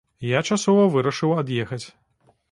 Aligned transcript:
Я 0.27 0.39
часова 0.53 0.85
вырашыў 0.95 1.33
ад'ехаць. 1.41 1.83